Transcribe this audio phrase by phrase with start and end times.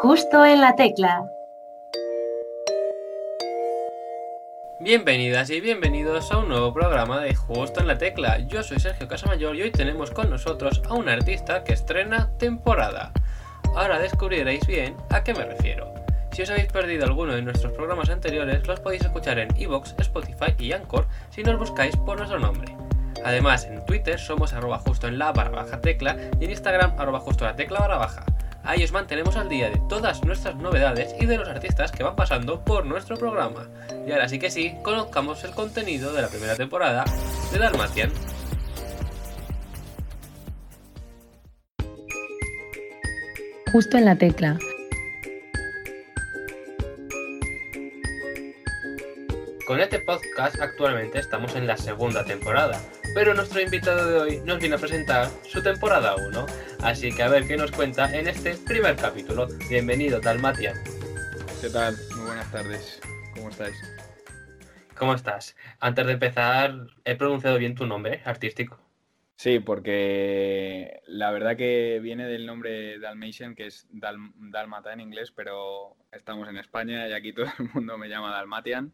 [0.00, 1.24] Justo en la tecla.
[4.80, 8.38] Bienvenidas y bienvenidos a un nuevo programa de Justo en la Tecla.
[8.40, 13.12] Yo soy Sergio Casamayor y hoy tenemos con nosotros a un artista que estrena temporada.
[13.74, 15.94] Ahora descubriréis bien a qué me refiero.
[16.32, 20.54] Si os habéis perdido alguno de nuestros programas anteriores, los podéis escuchar en Evox, Spotify
[20.58, 22.76] y Anchor si nos buscáis por nuestro nombre.
[23.24, 27.20] Además, en Twitter somos arroba justo en la barra baja tecla y en Instagram arroba
[27.20, 28.26] justo la tecla barra baja.
[28.66, 32.16] Ahí os mantenemos al día de todas nuestras novedades y de los artistas que van
[32.16, 33.68] pasando por nuestro programa.
[34.06, 37.04] Y ahora sí que sí, conozcamos el contenido de la primera temporada
[37.52, 38.10] de Dalmatian.
[43.70, 44.58] Justo en la tecla.
[49.66, 52.80] Con este podcast actualmente estamos en la segunda temporada,
[53.14, 56.46] pero nuestro invitado de hoy nos viene a presentar su temporada 1,
[56.82, 59.46] así que a ver qué nos cuenta en este primer capítulo.
[59.70, 60.74] Bienvenido, Dalmatian.
[61.60, 61.96] ¿Qué tal?
[62.16, 63.00] Muy buenas tardes.
[63.34, 63.76] ¿Cómo estáis?
[64.96, 65.56] ¿Cómo estás?
[65.78, 68.80] Antes de empezar, ¿he pronunciado bien tu nombre artístico?
[69.36, 75.30] Sí, porque la verdad que viene del nombre Dalmatian, que es Dal Dalmata en inglés,
[75.30, 78.92] pero estamos en España y aquí todo el mundo me llama Dalmatian.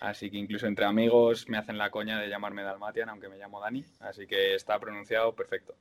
[0.00, 3.60] Así que incluso entre amigos me hacen la coña de llamarme Dalmatian, aunque me llamo
[3.60, 3.84] Dani.
[4.00, 5.76] Así que está pronunciado perfecto.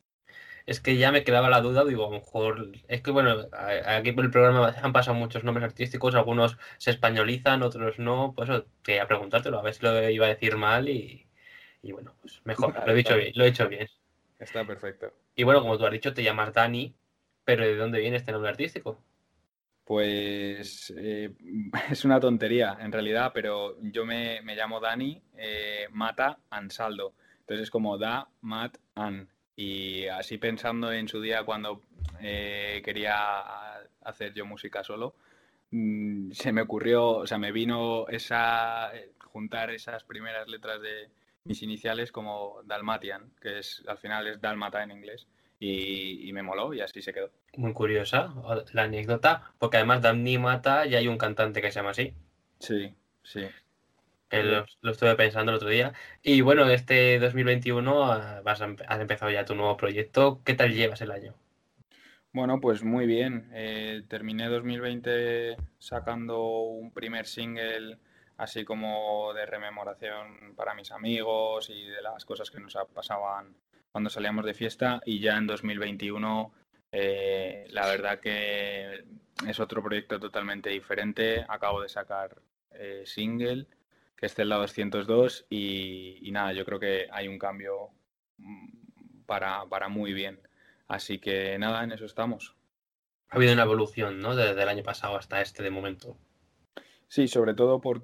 [0.66, 2.72] Es que ya me quedaba la duda, digo, a lo mejor.
[2.90, 3.48] Es que bueno,
[3.86, 8.34] aquí por el programa han pasado muchos nombres artísticos, algunos se españolizan, otros no.
[8.36, 11.26] Pues eso quería preguntártelo, a ver si lo iba a decir mal y,
[11.82, 13.88] y bueno, pues mejor, lo he dicho bien, lo he hecho bien.
[14.38, 15.14] Está perfecto.
[15.34, 16.94] Y bueno, como tú has dicho, te llamas Dani,
[17.46, 19.02] pero ¿de dónde viene este nombre artístico?
[19.90, 21.32] Pues eh,
[21.90, 27.16] es una tontería en realidad, pero yo me, me llamo Dani eh, Mata Ansaldo.
[27.40, 29.28] Entonces es como Da, Mat, An.
[29.56, 31.82] Y así pensando en su día cuando
[32.22, 35.16] eh, quería hacer yo música solo,
[35.72, 41.10] mmm, se me ocurrió, o sea, me vino esa juntar esas primeras letras de
[41.46, 45.26] mis iniciales como Dalmatian, que es al final es Dalmata en inglés
[45.60, 47.32] y, y, me moló y así se quedó.
[47.58, 48.34] Muy curiosa
[48.74, 52.14] la anécdota, porque además Damni Mata ya hay un cantante que se llama así.
[52.60, 52.94] Sí,
[53.24, 53.48] sí.
[54.30, 55.94] Que lo, lo, estuve pensando el otro día.
[56.22, 60.42] Y bueno, este 2021 vas a, has empezado ya tu nuevo proyecto.
[60.46, 61.34] ¿Qué tal llevas el año?
[62.32, 63.50] Bueno, pues muy bien.
[63.54, 67.98] Eh, terminé 2020 sacando un primer single
[68.38, 73.54] así como de rememoración para mis amigos y de las cosas que nos pasaban
[73.92, 76.54] cuando salíamos de fiesta y ya en 2021
[76.92, 79.04] eh, la verdad que
[79.48, 81.46] es otro proyecto totalmente diferente.
[81.48, 82.42] Acabo de sacar
[82.72, 83.68] eh, single,
[84.16, 87.90] que es Celda 202 y, y, nada, yo creo que hay un cambio
[88.38, 90.40] mm, para, para muy bien.
[90.88, 92.56] Así que nada, en eso estamos.
[93.30, 94.36] Ha habido una evolución, ¿no?
[94.36, 96.18] Desde el año pasado hasta este de momento.
[97.08, 98.04] Sí, sobre todo por,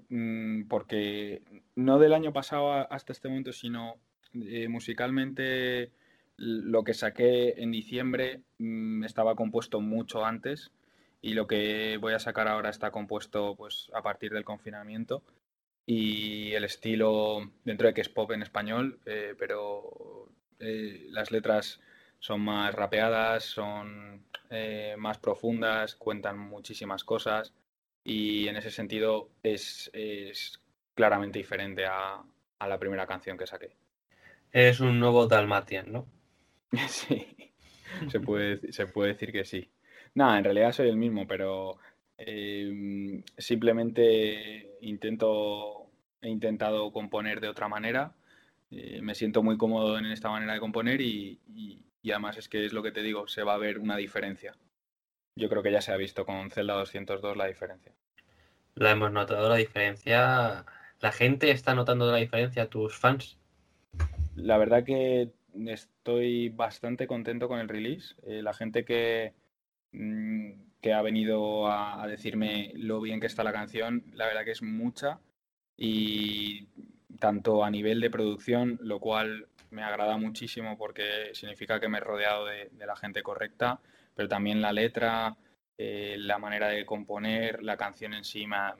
[0.67, 1.43] porque
[1.75, 3.99] no del año pasado hasta este momento, sino
[4.43, 5.91] eh, musicalmente
[6.37, 10.71] lo que saqué en diciembre mmm, estaba compuesto mucho antes
[11.21, 15.23] y lo que voy a sacar ahora está compuesto pues a partir del confinamiento.
[15.85, 20.29] Y el estilo dentro de que es pop en español eh, pero
[20.59, 21.79] eh, las letras
[22.19, 24.25] son más rapeadas son
[24.97, 27.53] más profundas cuentan muchísimas cosas
[28.05, 30.61] y en ese sentido es, es
[30.93, 32.23] claramente diferente a,
[32.59, 33.75] a la primera canción que saqué
[34.55, 36.07] es un nuevo Dalmatian, ¿no?
[36.87, 37.27] Sí,
[38.07, 39.69] se puede, se puede decir que sí.
[40.13, 41.77] Nada, en realidad soy el mismo, pero
[42.17, 48.15] eh, simplemente intento, he intentado componer de otra manera.
[48.71, 52.47] Eh, me siento muy cómodo en esta manera de componer y, y, y, además es
[52.47, 54.55] que es lo que te digo, se va a ver una diferencia.
[55.35, 57.93] Yo creo que ya se ha visto con Zelda 202 la diferencia.
[58.73, 60.65] La hemos notado la diferencia.
[61.01, 63.37] La gente está notando la diferencia, tus fans.
[64.35, 65.31] La verdad que
[65.67, 68.15] estoy bastante contento con el release.
[68.23, 69.33] Eh, la gente que,
[69.91, 70.51] mmm,
[70.81, 74.61] que ha venido a, decirme lo bien que está la canción, la verdad que es
[74.61, 75.19] mucha.
[75.77, 76.67] Y
[77.19, 82.01] tanto a nivel de producción, lo cual me agrada muchísimo porque significa que me he
[82.01, 83.79] rodeado de, la gente correcta,
[84.15, 85.35] pero también la letra,
[85.77, 88.75] eh, la manera de componer, la canción en sí, me ha,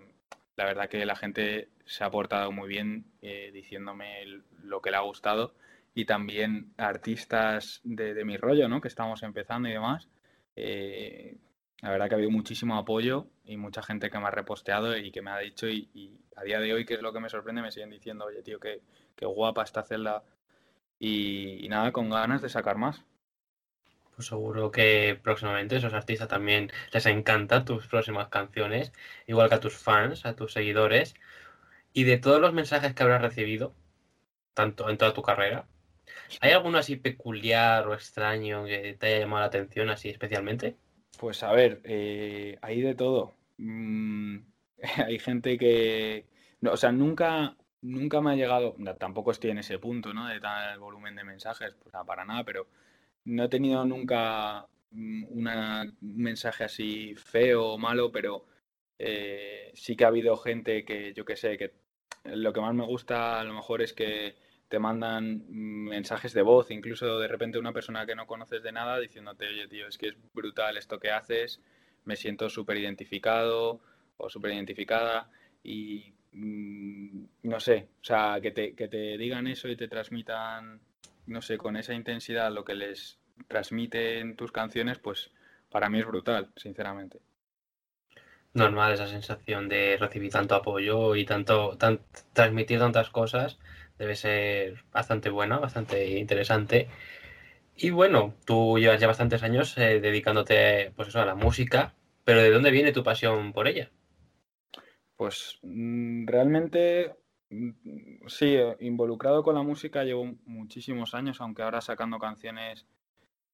[0.55, 4.25] la verdad que la gente se ha portado muy bien eh, diciéndome
[4.63, 5.53] lo que le ha gustado
[5.93, 8.81] y también artistas de, mi rollo, ¿no?
[8.81, 10.09] Que estamos empezando y demás.
[10.55, 11.37] Eh,
[11.81, 15.11] la verdad que ha habido muchísimo apoyo y mucha gente que me ha reposteado y
[15.11, 17.61] que me ha dicho y, a día de hoy, que es lo que me sorprende,
[17.61, 18.81] me siguen diciendo, oye, tío, qué,
[19.15, 20.23] qué guapa esta celda
[20.99, 23.03] y, nada, con ganas de sacar más.
[24.15, 28.93] Pues seguro que próximamente esos artistas también les encantan tus próximas canciones,
[29.27, 31.15] igual que a tus fans, a tus seguidores.
[31.93, 33.73] Y de todos los mensajes que habrás recibido,
[34.53, 35.67] tanto en toda tu carrera,
[36.41, 40.77] ¿hay alguno así peculiar o extraño que te haya llamado la atención así especialmente?
[41.19, 43.35] Pues a ver, eh, hay de todo.
[43.57, 44.39] Mm,
[45.07, 46.25] hay gente que,
[46.61, 50.27] no, o sea, nunca, nunca me ha llegado, tampoco estoy en ese punto, ¿no?
[50.27, 52.67] De tal volumen de mensajes, pues para nada, pero
[53.25, 58.45] no he tenido nunca mm, un mensaje así feo o malo, pero
[58.99, 61.73] eh, sí que ha habido gente que, yo que sé, que
[62.23, 64.35] lo que más me gusta a lo mejor es que
[64.67, 68.99] te mandan mensajes de voz, incluso de repente una persona que no conoces de nada
[68.99, 71.61] diciéndote, oye, tío, es que es brutal esto que haces,
[72.03, 73.79] me siento súper identificado
[74.17, 75.29] o súper identificada
[75.63, 80.81] y no sé, o sea, que te, que te digan eso y te transmitan
[81.27, 83.17] no sé, con esa intensidad lo que les
[83.47, 85.31] transmiten tus canciones, pues
[85.69, 87.19] para mí es brutal, sinceramente.
[88.53, 91.77] Normal esa sensación de recibir tanto apoyo y tanto
[92.33, 93.59] transmitir tantas cosas
[93.97, 96.87] debe ser bastante buena, bastante interesante.
[97.75, 102.41] Y bueno, tú llevas ya bastantes años eh, dedicándote pues eso, a la música, pero
[102.41, 103.91] ¿de dónde viene tu pasión por ella?
[105.17, 107.15] Pues mm, realmente
[107.49, 112.87] Mm, sí, eh, involucrado con la música llevo muchísimos años, aunque ahora sacando canciones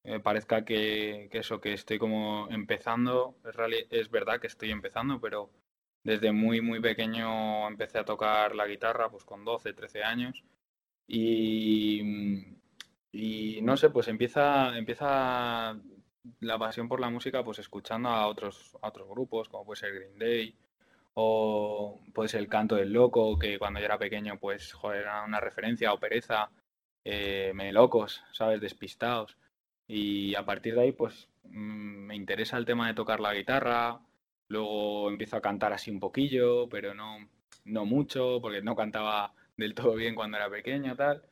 [0.03, 3.37] eh, parezca que, eso, que estoy como empezando.
[3.45, 3.55] Es,
[3.91, 5.51] es verdad que estoy empezando, pero
[6.03, 10.43] desde muy, muy pequeño empecé a tocar la guitarra, pues con 12, 13 años.
[11.07, 12.01] Y,
[13.11, 15.79] y no sé, pues empieza, empieza
[16.39, 19.93] la pasión por la música pues escuchando a otros, a otros grupos, como puede ser
[19.93, 20.55] Green Day,
[21.13, 25.39] o pues el canto del loco, que cuando yo era pequeño, pues, joder, era una
[25.39, 26.49] referencia, o pereza,
[27.03, 28.61] eh, me locos, ¿sabes?
[28.61, 29.37] Despistados.
[29.87, 33.99] Y a partir de ahí, pues, mm, me interesa el tema de tocar la guitarra,
[34.47, 37.17] luego empiezo a cantar así un poquillo, pero no,
[37.65, 41.23] no mucho, porque no cantaba del todo bien cuando era pequeño, tal.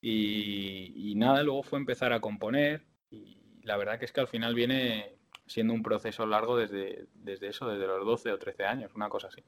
[0.00, 4.28] Y, y nada, luego fue empezar a componer, y la verdad que es que al
[4.28, 5.16] final viene
[5.46, 9.28] siendo un proceso largo desde, desde eso, desde los 12 o 13 años, una cosa
[9.28, 9.42] así.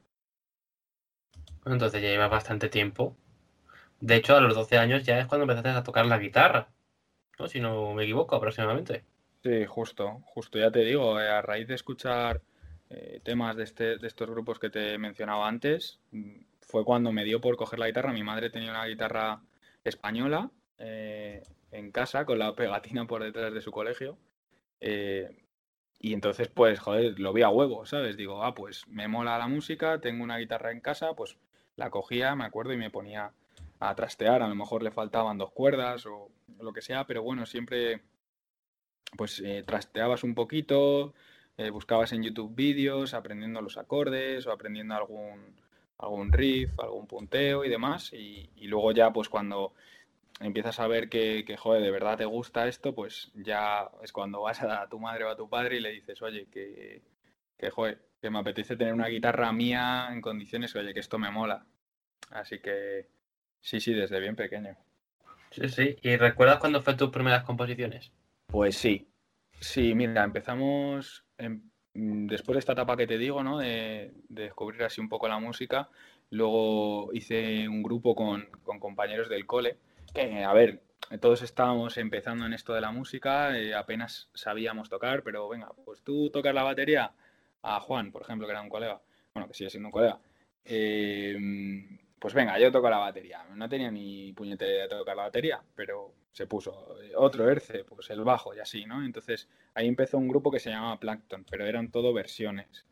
[1.64, 3.16] Entonces ya llevas bastante tiempo.
[4.00, 6.68] De hecho, a los 12 años ya es cuando empezaste a tocar la guitarra,
[7.38, 7.48] ¿no?
[7.48, 9.04] Si no me equivoco, aproximadamente.
[9.42, 12.42] Sí, justo, justo, ya te digo, eh, a raíz de escuchar
[12.90, 17.24] eh, temas de, este, de estos grupos que te mencionaba antes, mm, fue cuando me
[17.24, 18.12] dio por coger la guitarra.
[18.12, 19.40] Mi madre tenía una guitarra
[19.84, 24.18] española eh, en casa con la pegatina por detrás de su colegio.
[25.98, 28.16] Y entonces, pues, joder, lo vi a huevo, ¿sabes?
[28.16, 31.36] Digo, ah, pues me mola la música, tengo una guitarra en casa, pues
[31.76, 33.32] la cogía, me acuerdo, y me ponía
[33.80, 34.42] a trastear.
[34.42, 38.02] A lo mejor le faltaban dos cuerdas o lo que sea, pero bueno, siempre,
[39.16, 41.14] pues, eh, trasteabas un poquito,
[41.56, 45.56] eh, buscabas en YouTube vídeos, aprendiendo los acordes o aprendiendo algún,
[45.98, 48.12] algún riff, algún punteo y demás.
[48.12, 49.72] Y, y luego ya, pues, cuando
[50.40, 54.42] empiezas a ver que, que, joder, de verdad te gusta esto, pues ya es cuando
[54.42, 57.02] vas a tu madre o a tu padre y le dices, oye, que,
[57.56, 61.30] que joder, que me apetece tener una guitarra mía en condiciones, oye, que esto me
[61.30, 61.64] mola.
[62.30, 63.08] Así que
[63.60, 64.76] sí, sí, desde bien pequeño.
[65.50, 65.96] Sí, sí.
[66.02, 68.12] ¿Y recuerdas cuándo fue tus primeras composiciones?
[68.46, 69.08] Pues sí.
[69.60, 71.24] Sí, mira, empezamos
[71.94, 73.58] después de esta etapa que te digo, ¿no?
[73.58, 75.88] De, de, descubrir así un poco la música.
[76.28, 79.78] Luego hice un grupo con, con compañeros del cole
[80.12, 80.82] que, a ver,
[81.20, 86.02] todos estábamos empezando en esto de la música, eh, apenas sabíamos tocar, pero venga, pues
[86.02, 87.12] tú tocas la batería
[87.62, 89.00] a Juan, por ejemplo, que era un colega,
[89.34, 90.18] bueno, que sigue siendo un colega,
[90.64, 91.36] eh,
[92.18, 93.44] pues venga, yo toco la batería.
[93.54, 98.22] No tenía ni puñetera de tocar la batería, pero se puso otro Erce, pues el
[98.24, 99.04] bajo y así, ¿no?
[99.04, 102.86] Entonces ahí empezó un grupo que se llamaba Plankton, pero eran todo versiones.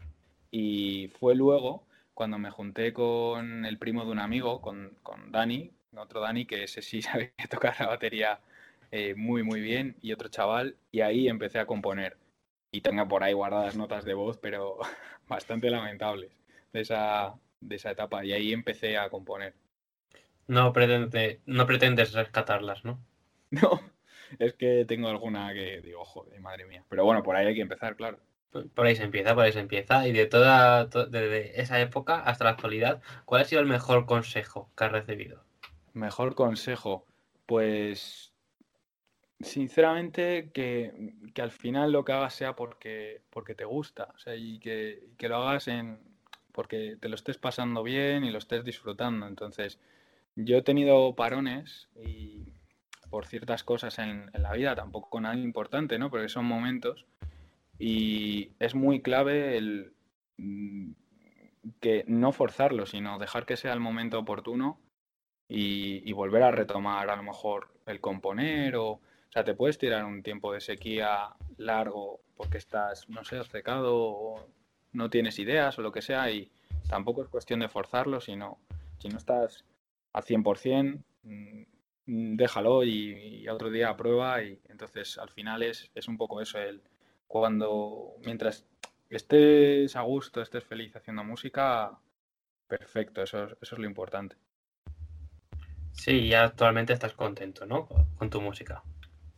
[0.50, 5.72] Y fue luego cuando me junté con el primo de un amigo, con, con Dani,
[5.98, 8.40] otro Dani, que ese sí sabía tocar la batería
[8.90, 12.16] eh, muy, muy bien, y otro chaval, y ahí empecé a componer.
[12.70, 14.78] Y tengo por ahí guardadas notas de voz, pero
[15.28, 16.32] bastante lamentables
[16.72, 19.54] de esa, de esa etapa, y ahí empecé a componer.
[20.46, 23.00] No, pretende, no pretendes rescatarlas, ¿no?
[23.50, 23.80] No,
[24.38, 26.84] es que tengo alguna que digo, joder, madre mía.
[26.88, 28.18] Pero bueno, por ahí hay que empezar, claro.
[28.74, 30.06] Por ahí se empieza, por ahí se empieza.
[30.08, 34.70] Y de toda, desde esa época hasta la actualidad, ¿cuál ha sido el mejor consejo
[34.76, 35.44] que has recibido?
[35.94, 37.06] Mejor consejo.
[37.46, 38.32] Pues
[39.40, 44.12] sinceramente que, al final lo que hagas sea porque, porque te gusta.
[44.14, 45.98] O sea, y que, lo hagas en
[46.52, 49.26] porque te lo estés pasando bien y lo estés disfrutando.
[49.26, 49.78] Entonces,
[50.36, 52.44] yo he tenido parones y
[53.10, 56.10] por ciertas cosas en, la vida, tampoco nada importante, ¿no?
[56.10, 57.06] Porque son momentos
[57.78, 59.94] y es muy clave el
[60.38, 60.92] mm,
[61.80, 64.78] que no forzarlo, sino dejar que sea el momento oportuno
[65.48, 70.04] y, volver a retomar a lo mejor el componer o, o sea, te puedes tirar
[70.04, 74.48] un tiempo de sequía largo porque estás, no sé, secado o
[74.92, 76.50] no tienes ideas o lo que sea y
[76.88, 78.58] tampoco es cuestión de forzarlo, sino
[78.98, 79.64] si no estás
[80.12, 81.62] al 100%, mm,
[82.36, 86.82] déjalo y, otro día prueba y entonces al final es, es un poco eso, el
[87.26, 88.66] cuando mientras
[89.10, 91.98] estés a gusto, estés feliz haciendo música,
[92.68, 94.36] perfecto, eso, eso es lo importante.
[95.94, 97.88] Sí, y actualmente estás contento, ¿no?
[98.18, 98.82] Con tu música.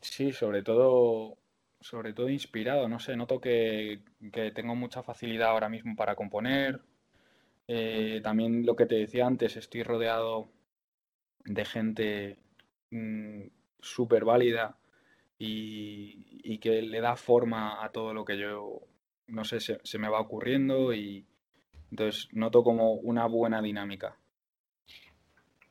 [0.00, 1.36] Sí, sobre todo,
[1.80, 4.00] sobre todo inspirado, no sé, noto que,
[4.54, 6.80] tengo mucha facilidad ahora mismo para componer.
[7.68, 10.48] Eh, también lo que te decía antes, estoy rodeado
[11.44, 12.38] de gente
[12.90, 13.42] mm,
[13.80, 14.78] súper válida
[15.38, 18.80] y, que le da forma a todo lo que yo,
[19.28, 21.26] no sé, se, se me va ocurriendo y
[21.90, 24.16] entonces noto como una buena dinámica.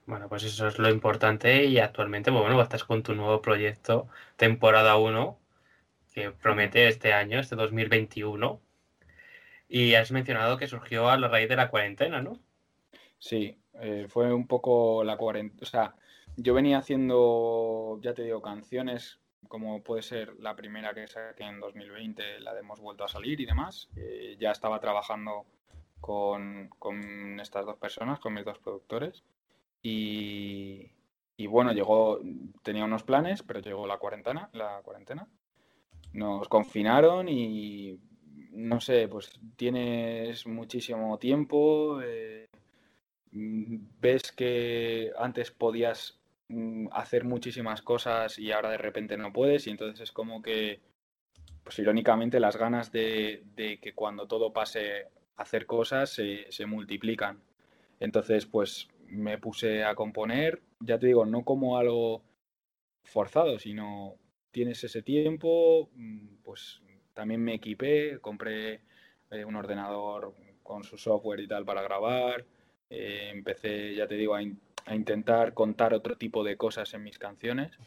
[0.06, 4.08] Bueno, pues eso es lo importante y actualmente, pues bueno, estás con tu nuevo proyecto,
[4.36, 5.40] temporada 1,
[6.14, 8.62] que promete este año, este 2021.
[9.68, 12.40] Y has mencionado que surgió a la raíz de la cuarentena, ¿no?
[13.18, 15.60] Sí, eh, fue un poco la cuarentena.
[15.64, 15.96] O sea,
[16.38, 21.60] yo venía haciendo, ya te digo, canciones como puede ser la primera que saqué en
[21.60, 23.90] 2020, la de Hemos vuelto a salir y demás.
[23.96, 25.46] Eh, ya estaba trabajando
[26.00, 29.24] con, con estas dos personas, con mis dos productores.
[29.88, 32.20] Y, bueno, llegó,
[32.64, 35.28] tenía unos planes, pero llegó la cuarentena, la cuarentena.
[36.14, 38.00] Nos confinaron y
[38.54, 42.48] no sé, pues tienes muchísimo tiempo, eh,
[43.32, 49.70] ves que antes podías mm, hacer muchísimas cosas y ahora de repente no puedes y
[49.70, 50.80] entonces es como que,
[51.64, 57.40] pues irónicamente las ganas de, que cuando todo pase hacer cosas se, se multiplican.
[58.00, 62.24] Entonces, pues me puse a componer, ya te digo, no como algo
[63.04, 64.16] forzado, sino
[64.52, 66.82] tienes ese tiempo, mm, pues
[67.14, 68.82] también me equipé, compré
[69.32, 70.34] eh, un ordenador
[70.64, 72.46] con su software y tal para grabar,
[72.90, 74.40] eh, empecé, ya te digo, a,
[74.86, 77.78] a, intentar contar otro tipo de cosas en mis canciones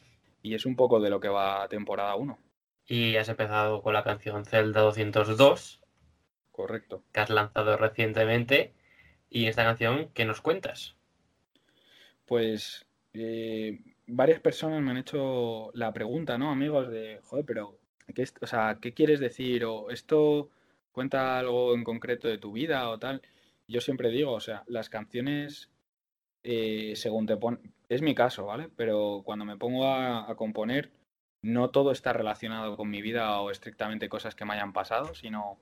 [0.43, 2.39] y es un poco de lo que va a temporada 1.
[2.87, 5.81] Y has empezado con la canción Zelda 202.
[6.51, 7.05] Correcto.
[7.13, 8.73] Que has lanzado recientemente.
[9.29, 10.98] Y esta canción, ¿qué nos cuentas?
[12.29, 16.89] Pues eh, varias personas me han hecho la pregunta, ¿no, amigos?
[16.89, 17.79] De, joder, pero,
[18.15, 19.65] ¿qué, o sea, ¿qué quieres decir?
[19.65, 20.51] O esto
[20.93, 23.23] cuenta algo en concreto de tu vida o tal.
[23.67, 25.71] Yo siempre digo, o sea, las canciones,
[26.43, 28.69] eh, según te ponen, es mi caso, ¿vale?
[28.77, 30.91] Pero cuando me pongo a, componer,
[31.43, 35.59] no todo está relacionado con mi vida o estrictamente cosas que me hayan pasado, sino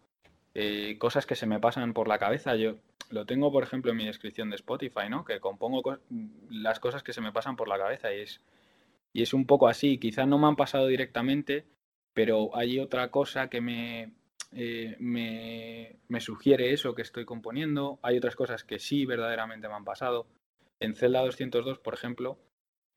[0.55, 2.57] eh, cosas que se me pasan por la cabeza.
[2.57, 2.77] Yo
[3.11, 5.25] lo tengo, por ejemplo, en mi descripción de Spotify, ¿no?
[5.25, 5.99] Que compongo
[6.51, 8.41] las cosas que se me pasan por la cabeza y es,
[9.13, 9.99] y es un poco así.
[9.99, 11.67] Quizás no me han pasado directamente,
[12.13, 14.13] pero hay otra cosa que me,
[14.53, 17.99] eh, me, sugiere eso que estoy componiendo.
[18.03, 20.27] Hay otras cosas que sí verdaderamente me han pasado.
[20.81, 22.39] En Zelda 202, por ejemplo,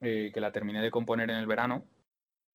[0.02, 1.86] eh, que la terminé de componer en el verano,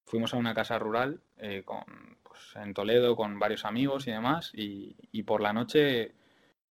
[0.07, 1.85] fuimos a una casa rural eh, con,
[2.23, 6.15] pues, en Toledo con varios amigos y demás, y, y por la noche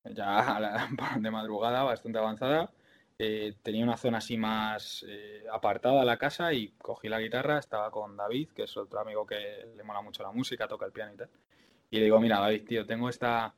[0.05, 0.89] ya
[1.21, 2.71] de madrugada, bastante avanzada.
[3.19, 7.91] Eh, tenía una zona así más eh, apartada la casa y cogí la guitarra, estaba
[7.91, 11.13] con David, que es otro amigo que le mola mucho la música, toca el piano
[11.15, 11.31] y tal.
[11.91, 13.55] Y le digo, mira, David, tío, tengo esta,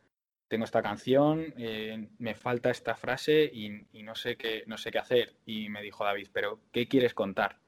[0.49, 4.99] tengo esta canción, eh, me falta esta frase y, no, sé qué, no sé qué
[4.99, 5.37] hacer.
[5.47, 7.59] Y me dijo David, pero ¿qué quieres contar?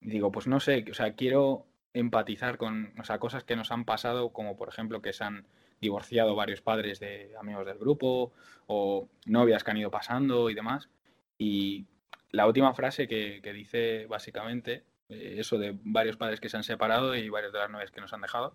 [0.00, 3.70] Y digo, pues no sé, o sea, quiero empatizar con o sea, cosas que nos
[3.70, 5.46] han pasado, como por ejemplo que se han
[5.82, 8.32] divorciado varios padres de amigos del grupo
[8.68, 10.88] o novias que han ido pasando y demás.
[11.36, 11.84] Y
[12.30, 17.16] la última frase que, dice básicamente eh, eso de varios padres que se han separado
[17.16, 18.54] y varias de las novias que nos han dejado.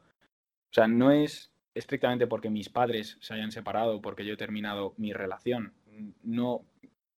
[0.72, 4.94] O sea, no es estrictamente porque mis padres se hayan separado, porque yo he terminado
[4.98, 5.74] mi relación.
[6.24, 6.66] No,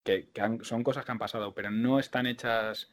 [0.03, 0.31] que,
[0.63, 2.91] son cosas que han pasado, pero no están hechas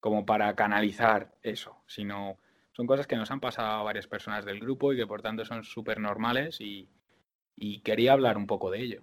[0.00, 2.38] como para canalizar eso, sino
[2.78, 5.44] son cosas que nos han pasado a varias personas del grupo y que por tanto
[5.44, 6.88] son súper normales y,
[7.82, 9.02] quería hablar un poco de ello.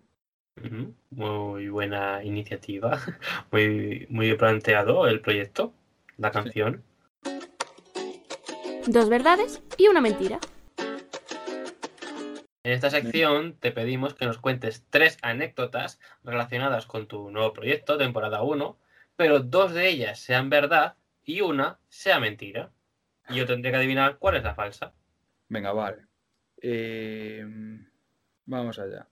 [1.10, 3.02] Muy buena iniciativa,
[3.52, 5.74] muy, muy planteado el proyecto,
[6.16, 6.84] la canción.
[8.88, 10.40] Dos verdades y una mentira.
[12.64, 17.98] En esta sección te pedimos que nos cuentes tres anécdotas relacionadas con tu nuevo proyecto,
[17.98, 18.78] temporada 1,
[19.18, 22.72] pero dos de ellas sean verdad y una sea mentira.
[23.30, 24.94] Y yo tendría que adivinar cuál es la falsa.
[25.50, 26.06] Venga, vale.
[26.62, 27.44] Eh,
[28.46, 29.08] vamos allá.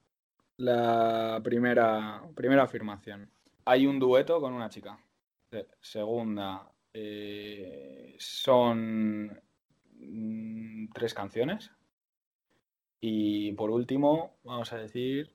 [0.58, 3.30] La primera, primera afirmación.
[3.66, 4.98] Hay un dueto con una chica.
[5.50, 9.42] Se- Segunda, eh, son
[10.00, 11.72] mm, tres canciones.
[13.02, 15.34] Y por último, vamos a decir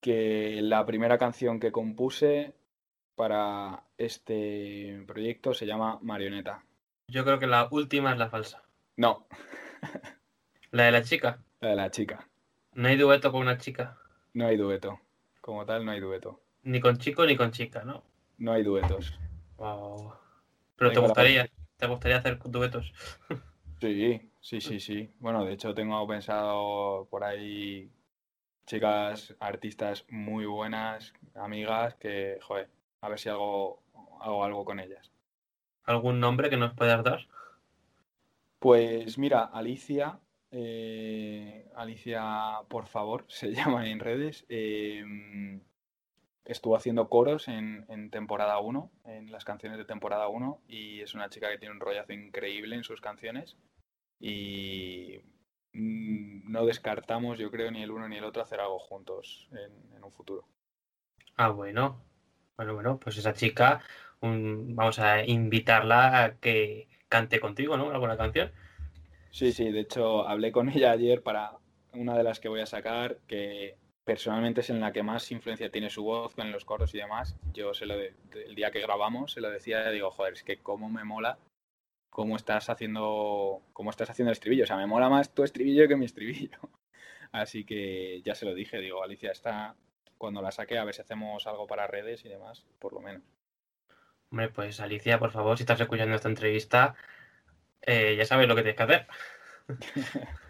[0.00, 2.54] que la primera canción que compuse
[3.14, 6.64] para este proyecto se llama Marioneta.
[7.08, 8.62] Yo creo que la última es la falsa.
[8.96, 9.26] No,
[10.72, 11.38] La de la chica.
[11.60, 12.28] la de la chica.
[12.72, 13.96] No hay dueto con una chica.
[14.34, 15.00] No hay dueto.
[15.40, 16.42] Como tal, no hay dueto.
[16.64, 18.02] Ni con chico ni con chica, ¿no?
[18.38, 19.18] No hay duetos.
[19.56, 20.14] Wow.
[20.76, 22.92] Pero te gustaría, te gustaría hacer duetos.
[23.80, 25.10] Sí, sí, sí, sí.
[25.20, 27.90] Bueno, de hecho tengo pensado por ahí
[28.66, 32.68] chicas, artistas muy buenas, amigas, que, joder,
[33.00, 33.82] a ver si hago,
[34.20, 35.12] hago algo con ellas.
[35.86, 37.26] ¿Algún nombre que nos puedas dar?
[38.58, 44.44] Pues mira, Alicia, eh, Alicia, por favor, se llama en redes.
[44.48, 45.04] eh,
[46.44, 51.14] estuvo haciendo coros en, en temporada 1, en las canciones de temporada 1, y es
[51.14, 53.56] una chica que tiene un rollazo increíble en sus canciones.
[54.20, 55.18] Y
[55.72, 59.96] mm, no descartamos, yo creo, ni el uno ni el otro hacer algo juntos en,
[59.96, 60.46] en un futuro.
[61.36, 62.02] Ah, bueno.
[62.56, 63.82] Bueno, bueno, pues esa chica,
[64.20, 67.90] un- vamos a invitarla a que cante contigo, ¿no?
[67.90, 68.52] Alguna canción.
[69.30, 71.52] Sí, sí, de hecho hablé con ella ayer para
[71.92, 75.70] una de las que voy a sacar, que personalmente es en la que más influencia
[75.70, 77.36] tiene su voz con los coros y demás.
[77.52, 78.14] Yo se lo de-
[78.46, 81.38] el día que grabamos se lo decía, digo, joder, es que cómo me mola
[82.10, 85.86] cómo estás haciendo cómo estás haciendo el estribillo, o sea, me mola más tu estribillo
[85.88, 86.58] que mi estribillo.
[87.32, 89.74] Así que ya se lo dije, digo, Alicia está
[90.18, 93.22] cuando la saque a ver si hacemos algo para redes y demás, por lo menos.
[94.30, 96.94] Hombre, pues Alicia, por favor, si estás escuchando esta entrevista,
[97.82, 99.06] eh, ya sabes lo que tienes que hacer.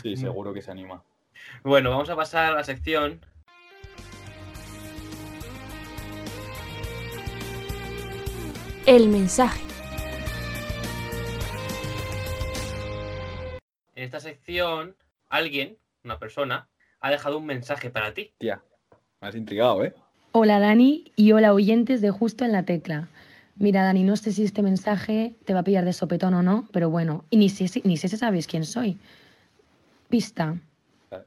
[0.00, 1.02] Sí, seguro que se anima.
[1.64, 3.20] Bueno, vamos a pasar a la sección.
[8.86, 9.62] El mensaje.
[13.94, 14.96] En esta sección,
[15.28, 16.68] alguien, una persona,
[17.00, 18.34] ha dejado un mensaje para ti.
[18.38, 18.62] Tía,
[19.20, 19.94] me has intrigado, ¿eh?
[20.32, 23.08] Hola Dani y hola oyentes de Justo en la Tecla.
[23.56, 26.68] Mira Dani, no sé si este mensaje te va a pillar de sopetón o no,
[26.72, 28.96] pero bueno, y ni sé, si- ni sé si sabes quién soy.
[30.08, 30.56] Pista.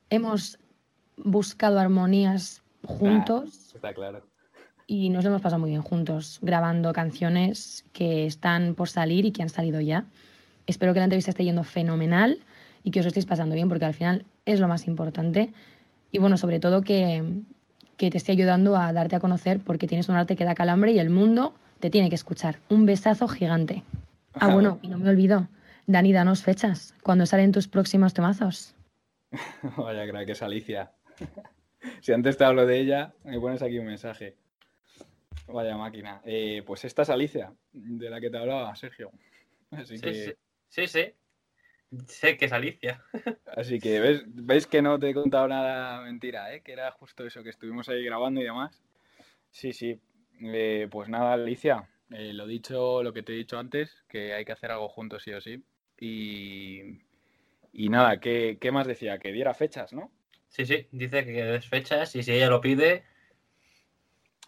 [0.10, 0.58] Hemos
[1.18, 4.26] buscado armonías juntos Está claro.
[4.88, 9.32] y nos lo hemos pasado muy bien juntos, grabando canciones que están por salir y
[9.32, 10.06] que han salido ya.
[10.68, 12.40] Espero que la entrevista esté yendo fenomenal
[12.84, 15.54] y que os lo estéis pasando bien, porque al final es lo más importante.
[16.12, 17.24] Y bueno, sobre todo que,
[17.98, 20.92] que te esté ayudando a darte a conocer, porque tienes un arte que da calambre
[20.92, 22.60] y el mundo te tiene que escuchar.
[22.70, 23.84] Un besazo gigante.
[24.34, 25.48] Ah, bueno, y no me olvido.
[25.88, 26.94] Dani, danos fechas.
[27.04, 28.76] ¿Cuándo salen tus próximos tomazos?
[29.78, 30.92] Vaya crack, es Alicia.
[32.02, 34.36] si antes te hablo de ella, me pones aquí un mensaje.
[35.48, 36.22] Vaya máquina.
[36.26, 39.12] Eh, pues esta es Alicia, de la que te hablaba, Sergio.
[39.72, 40.32] Así Sí, que, sí,
[40.70, 41.14] sí, sí.
[42.08, 43.04] Sé que es Alicia.
[43.46, 46.62] así que ¿ves, ¿ves que no te he contado nada mentira, ¿eh?
[46.62, 48.84] Que era justo eso, que estuvimos ahí grabando y demás.
[49.52, 50.00] Sí, sí.
[50.42, 54.46] Eh, pues nada, Alicia, eh, lo dicho, lo que te he dicho antes, que hay
[54.46, 55.64] que hacer algo juntos sí o sí.
[56.00, 56.82] Y,
[57.74, 59.20] y nada, ¿qué, qué más decía?
[59.20, 60.12] Que diera fechas, ¿no?
[60.48, 63.04] Sí, sí, dice que des fechas y si ella lo pide,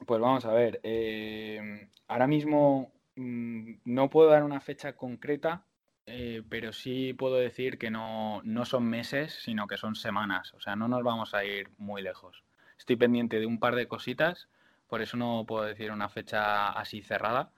[0.06, 0.80] Pues vamos a ver.
[0.84, 5.66] eh, ahora mismo mm, no puedo dar una fecha concreta,
[6.08, 10.54] eh, pero sí puedo decir que no, no son meses, sino que son semanas.
[10.54, 12.44] O sea, no nos vamos a ir muy lejos.
[12.78, 14.50] Estoy pendiente de un par de cositas,
[14.88, 17.52] por eso no puedo decir una fecha así cerrada,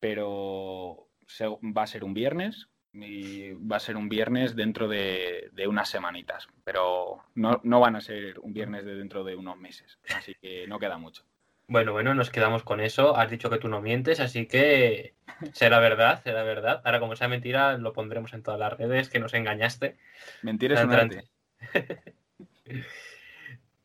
[0.00, 5.50] pero se- va a ser un viernes y va a ser un viernes dentro de,
[5.52, 9.58] de unas semanitas, pero no, no van a ser un viernes de dentro de unos
[9.58, 11.24] meses, así que no queda mucho.
[11.68, 13.16] Bueno, bueno, nos quedamos con eso.
[13.16, 15.14] Has dicho que tú no mientes, así que
[15.52, 16.80] será verdad, será verdad.
[16.84, 19.96] Ahora, como sea mentira, lo pondremos en todas las redes, que nos engañaste.
[20.42, 21.24] Mentir es un arte.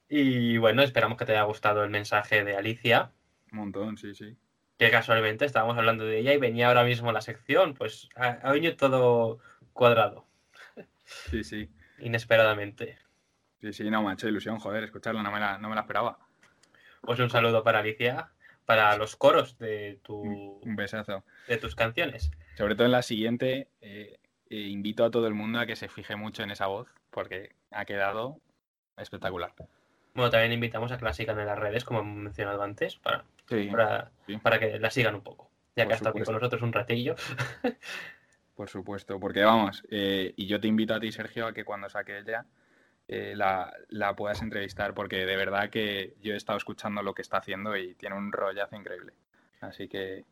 [0.09, 3.11] Y bueno, esperamos que te haya gustado el mensaje de Alicia,
[3.51, 4.37] Un montón, sí, sí.
[4.77, 8.51] que casualmente estábamos hablando de ella y venía ahora mismo la sección, pues ha, ha
[8.51, 9.39] venido todo
[9.73, 10.27] cuadrado,
[11.05, 11.69] Sí, sí.
[11.97, 12.99] inesperadamente.
[13.61, 15.81] Sí, sí, no, me ha hecho ilusión, joder, escucharla, no me la, no me la
[15.81, 16.19] esperaba.
[17.03, 18.31] Pues un saludo para Alicia,
[18.65, 20.15] para los coros de, tu,
[20.63, 21.23] Un besazo.
[21.47, 22.31] de tus canciones.
[22.57, 24.17] Sobre todo en la siguiente, eh,
[24.49, 27.51] eh, invito a todo el mundo a que se fije mucho en esa voz, porque
[27.71, 28.39] ha quedado
[28.97, 29.53] espectacular.
[30.13, 33.25] Bueno, también invitamos a que la sigan en las redes, como hemos mencionado antes, para,
[33.49, 34.37] Sí, para, sí.
[34.37, 35.49] para que la sigan un poco.
[35.75, 37.15] ya que ha estado aquí con nosotros un ratillo.
[38.55, 41.89] Por supuesto, porque vamos, eh, y yo te invito a ti, Sergio, a que cuando
[41.89, 42.45] saque ella
[43.07, 47.21] eh, la, la, puedas entrevistar, porque de verdad que yo he estado escuchando lo que
[47.21, 49.13] está haciendo y tiene un rollazo increíble.
[49.61, 50.25] Así que.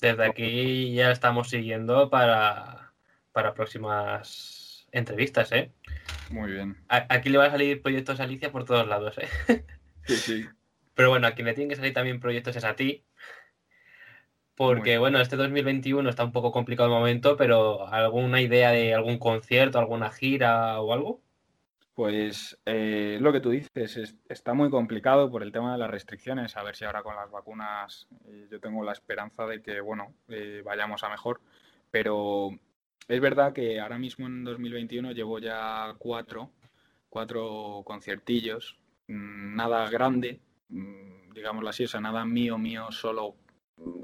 [0.00, 2.92] Desde aquí ya estamos siguiendo para,
[3.32, 5.72] para próximas entrevistas, ¿eh?
[6.30, 6.76] Muy bien.
[6.88, 9.28] aquí le va a salir proyectos a Alicia por todos lados, ¿eh?
[10.04, 10.46] Sí, sí.
[10.94, 13.04] Pero bueno, a quien le tienen que salir también proyectos es a ti.
[14.54, 19.18] Porque bueno, este 2021 está un poco complicado el momento, pero ¿alguna idea de algún
[19.18, 21.20] concierto, alguna gira o algo?
[21.96, 26.54] Pues eh, lo que tú dices, está muy complicado por el tema de las restricciones.
[26.54, 30.12] A ver si ahora con las vacunas eh, yo tengo la esperanza de que, bueno,
[30.28, 31.40] eh, vayamos a mejor.
[31.90, 32.50] Pero
[33.08, 36.50] es verdad que ahora mismo en 2021 llevo ya cuatro,
[37.08, 38.76] cuatro conciertillos,
[39.08, 43.36] mm, nada grande, mm, digámoslo así, o sea, nada mío, mío, solo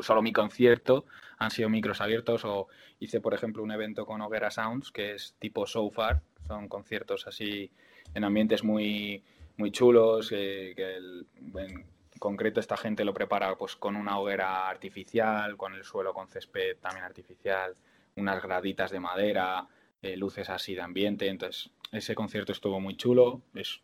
[0.01, 1.07] solo mi concierto,
[1.39, 2.69] han sido micros abiertos o
[3.01, 7.27] hice, por ejemplo, un evento con Hoguera Sounds, que es tipo So Far, son conciertos
[7.27, 7.71] así
[8.15, 9.23] en ambientes muy,
[9.57, 11.87] muy chulos, que en
[12.19, 16.77] concreto esta gente lo prepara pues con una hoguera artificial, con el suelo con césped
[16.81, 17.75] también artificial,
[18.17, 19.67] unas graditas de madera,
[20.03, 23.81] eh, luces así de ambiente, entonces ese concierto estuvo muy chulo, es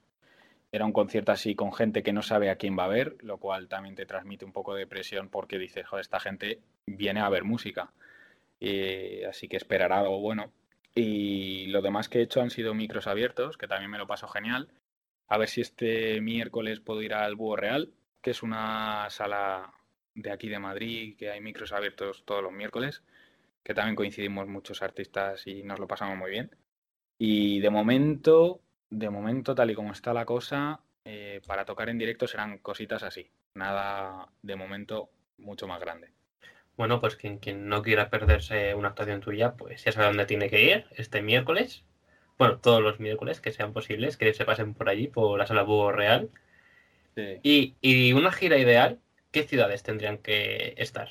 [0.70, 3.38] era un concierto así con gente que no sabe a quién va a ver, lo
[3.38, 7.28] cual también te transmite un poco de presión porque dices, joder, esta gente viene a
[7.28, 7.92] ver música.
[9.28, 10.52] así que esperará algo bueno.
[10.94, 14.28] Y lo demás que he hecho han sido micros abiertos, que también me lo paso
[14.28, 14.68] genial.
[15.28, 19.72] A ver si este miércoles puedo ir al Búho Real, que es una sala
[20.14, 23.02] de aquí de Madrid, que hay micros abiertos todos los miércoles,
[23.62, 26.50] que también coincidimos muchos artistas y nos lo pasamos muy bien.
[27.18, 31.98] Y de momento, de momento, tal y como está la cosa, eh, para tocar en
[31.98, 33.31] directo serán cositas así.
[33.55, 36.12] Nada de momento mucho más grande.
[36.77, 40.48] Bueno, pues quien, quien no quiera perderse una actuación tuya, pues ya sabe dónde tiene
[40.48, 41.85] que ir este miércoles.
[42.38, 45.62] Bueno, todos los miércoles que sean posibles, que se pasen por allí, por la sala
[45.62, 46.31] Búho Real.
[47.42, 49.01] Y, y una gira ideal,
[49.33, 51.09] ¿qué ciudades tendrían que estar?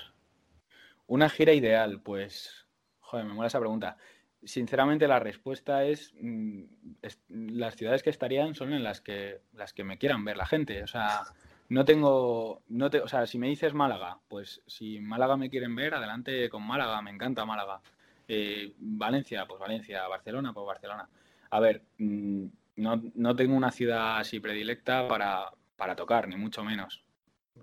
[1.06, 2.66] Una gira ideal, pues.
[3.02, 3.98] Joder, me mola esa pregunta
[4.44, 5.82] sinceramente la respuesta
[6.22, 6.64] mm,
[7.02, 10.46] es, las ciudades que estarían son en las que las que me quieran ver la
[10.46, 10.84] gente.
[10.84, 11.24] O sea,
[11.70, 15.76] no tengo, no te, o sea, si me dices Málaga, pues si Málaga me quieren
[15.76, 17.82] ver, adelante con Málaga, me encanta Málaga.
[18.28, 21.08] Eh, Valencia, pues Valencia, Barcelona, pues Barcelona.
[21.50, 22.46] A ver, mm,
[22.78, 25.46] no, no tengo una ciudad así predilecta para,
[25.76, 27.04] para tocar, ni mucho menos.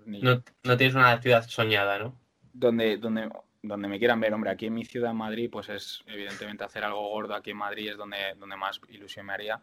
[0.05, 2.19] No, no tienes una ciudad soñada, ¿no?
[2.53, 3.29] Donde, donde,
[3.67, 7.09] donde me quieran ver, hombre, aquí en mi ciudad, Madrid, pues es evidentemente hacer algo
[7.09, 9.61] gordo aquí en Madrid es donde, donde más ilusión me haría.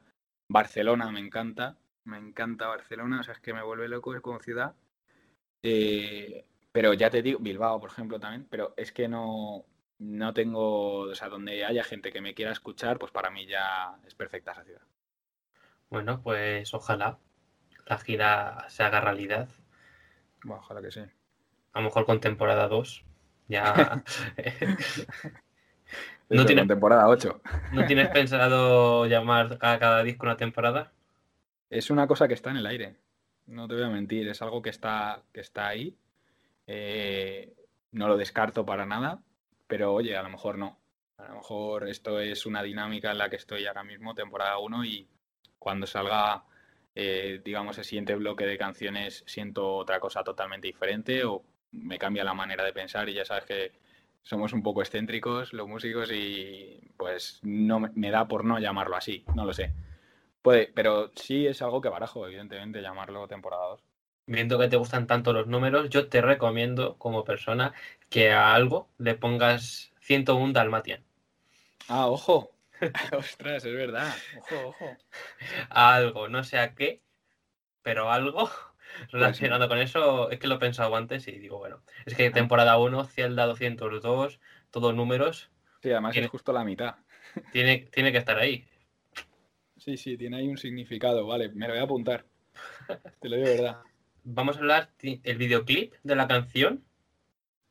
[0.48, 4.74] Barcelona me encanta, me encanta Barcelona, o sea, es que me vuelve loco como ciudad.
[5.62, 9.64] Eh, pero ya te digo, Bilbao, por ejemplo, también, pero es que no,
[9.98, 13.98] no tengo, o sea, donde haya gente que me quiera escuchar, pues para mí ya
[14.06, 14.82] es perfecta esa ciudad.
[15.90, 17.18] Bueno, pues ojalá
[17.86, 19.48] la gira se haga realidad.
[20.48, 21.00] ojalá que sí.
[21.72, 23.04] A lo mejor con temporada 2
[23.52, 24.02] ya.
[26.30, 27.40] no tienes, temporada 8.
[27.72, 30.92] ¿No tienes pensado llamar a cada disco una temporada?
[31.70, 32.96] Es una cosa que está en el aire.
[33.46, 34.28] No te voy a mentir.
[34.28, 35.96] Es algo que está, que está ahí.
[36.66, 37.52] Eh,
[37.92, 39.20] no lo descarto para nada.
[39.66, 40.78] Pero oye, a lo mejor no.
[41.18, 44.84] A lo mejor esto es una dinámica en la que estoy ahora mismo, temporada 1,
[44.84, 45.08] y
[45.58, 46.44] cuando salga,
[46.94, 52.24] eh, digamos, el siguiente bloque de canciones, siento otra cosa totalmente diferente o me cambia
[52.24, 53.72] la manera de pensar y ya sabes que
[54.22, 59.24] somos un poco excéntricos los músicos y pues no me da por no llamarlo así,
[59.34, 59.72] no lo sé.
[60.42, 63.84] Puede, pero sí es algo que barajo, evidentemente, llamarlo temporada 2.
[64.26, 67.72] Viendo que te gustan tanto los números, yo te recomiendo como persona
[68.10, 71.02] que a algo le pongas 101 Dalmatian.
[71.88, 72.50] Ah, ojo.
[73.16, 74.12] Ostras, es verdad.
[74.38, 74.96] Ojo, ojo.
[75.70, 77.00] A algo, no sé a qué,
[77.82, 78.50] pero algo
[79.10, 82.30] pues relacionado con eso, es que lo he pensado antes y digo, bueno, es que
[82.30, 85.50] temporada 1, Zelda 202, todos números.
[85.82, 86.96] Sí, además es justo la mitad.
[87.52, 88.64] Tiene, tiene que estar ahí.
[89.76, 92.24] Sí, sí, tiene ahí un significado, vale, me lo voy a apuntar.
[93.20, 93.78] Te lo digo de verdad.
[94.24, 96.84] Vamos a hablar del videoclip de la canción.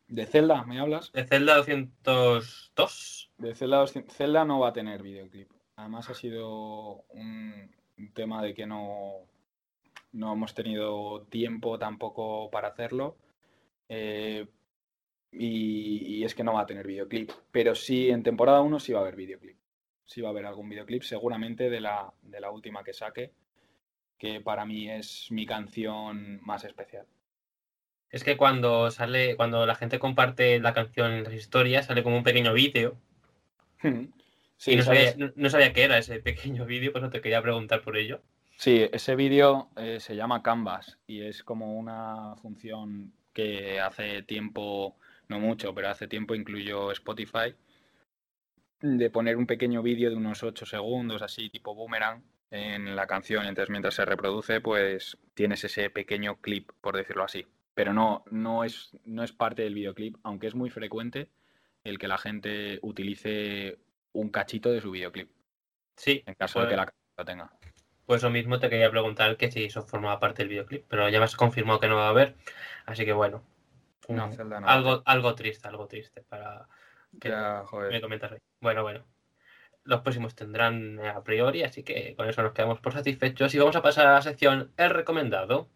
[0.07, 1.11] ¿De Zelda me hablas?
[1.13, 3.31] De Zelda 202.
[3.37, 5.49] De Zelda, Zelda no va a tener videoclip.
[5.77, 7.71] Además ha sido un
[8.13, 9.25] tema de que no,
[10.13, 13.17] no hemos tenido tiempo tampoco para hacerlo.
[13.89, 14.47] Eh,
[15.31, 17.31] y, es que no va a tener videoclip.
[17.51, 19.57] Pero sí, en temporada 1 sí va a haber videoclip.
[20.05, 23.31] Sí va a haber algún videoclip, seguramente de la, de la última que saque,
[24.17, 27.05] que para mí es mi canción más especial.
[28.09, 32.17] Es que cuando sale, cuando la gente comparte la canción en las historias, sale como
[32.17, 32.97] un pequeño vídeo.
[34.57, 37.19] Sí, y no sabía, no, no sabía qué era ese pequeño vídeo, pues no te
[37.19, 38.21] quería preguntar por ello.
[38.61, 44.97] Sí, ese vídeo eh, se llama Canvas y es como una función que hace tiempo,
[45.29, 47.55] no mucho, pero hace tiempo incluyó Spotify,
[48.81, 52.21] de poner un pequeño vídeo de unos 8 segundos, así tipo boomerang,
[52.51, 53.47] en la canción.
[53.47, 57.47] Entonces, mientras se reproduce, pues tienes ese pequeño clip, por decirlo así.
[57.73, 61.29] Pero no, no es, no es parte del videoclip, aunque es muy frecuente
[61.83, 63.79] el que la gente utilice
[64.13, 65.31] un cachito de su videoclip,
[65.95, 67.70] Sí, en caso pues, de que la canción lo tenga.
[68.11, 71.19] Pues lo mismo te quería preguntar que si eso formaba parte del videoclip, pero ya
[71.19, 72.35] me has confirmado que no va a haber,
[72.85, 73.41] así que bueno.
[74.09, 74.67] No, Zelda no.
[74.67, 76.67] algo, algo triste, algo triste para
[77.21, 78.39] que Ya, me comentas hoy.
[78.59, 79.05] Bueno, bueno.
[79.85, 83.77] Los próximos tendrán a priori, así que con eso nos quedamos por satisfechos y vamos
[83.77, 85.69] a pasar a la sección El recomendado.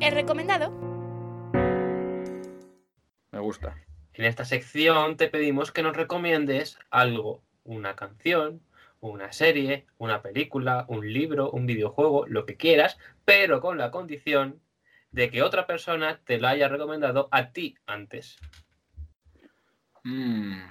[0.00, 0.72] El recomendado.
[3.30, 3.76] Me gusta.
[4.12, 8.60] En esta sección te pedimos que nos recomiendes algo, una canción,
[9.10, 14.60] una serie, una película, un libro, un videojuego, lo que quieras, pero con la condición
[15.10, 18.38] de que otra persona te lo haya recomendado a ti antes.
[20.04, 20.62] Mm.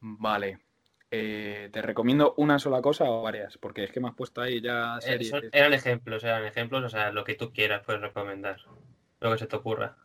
[0.00, 0.58] Vale.
[1.12, 3.58] Eh, ¿te recomiendo una sola cosa o varias?
[3.58, 5.28] Porque es que me has puesto ahí ya Eh, series.
[5.30, 8.58] son- eran ejemplos, eran ejemplos, o sea, lo que tú quieras puedes recomendar,
[9.20, 9.96] lo que se te ocurra.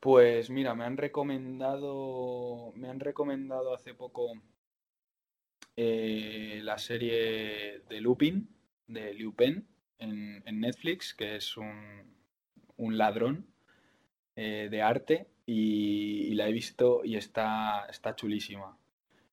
[0.00, 2.72] Pues mira, me han recomendado.
[2.74, 4.32] Me han recomendado hace poco
[5.76, 8.48] eh, la serie de Lupin,
[8.86, 9.66] de Liu Pen,
[9.98, 13.46] en, Netflix, que es un, ladrón
[14.36, 15.28] eh, de arte.
[15.46, 18.76] Y, la he visto y está, está chulísima.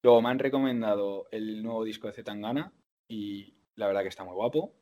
[0.01, 2.71] Luego me han recomendado el nuevo disco de Zetangana
[3.07, 4.73] y la verdad que está muy guapo.